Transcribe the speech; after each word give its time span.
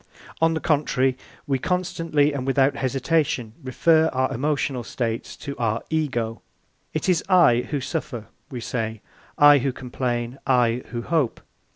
On 0.41 0.55
the 0.55 0.59
contrary, 0.59 1.15
we 1.45 1.59
constantly 1.59 2.33
and 2.33 2.47
without 2.47 2.75
hesitation 2.75 3.53
refer 3.63 4.07
our 4.11 4.33
emotional 4.33 4.83
states 4.83 5.37
to 5.37 5.55
our 5.59 5.83
Ego. 5.91 6.41
It 6.91 7.07
is 7.07 7.23
I 7.29 7.67
who 7.69 7.79
suffer, 7.79 8.25
we 8.49 8.61
say, 8.61 9.01
I 9.37 9.59
who 9.59 9.71
complain, 9.71 10.39
I 10.47 10.81
who 10.87 11.03
hope. 11.03 11.39